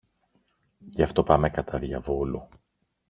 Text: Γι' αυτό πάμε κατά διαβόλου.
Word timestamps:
Γι' 0.89 1.01
αυτό 1.03 1.23
πάμε 1.23 1.49
κατά 1.49 1.77
διαβόλου. 1.79 2.47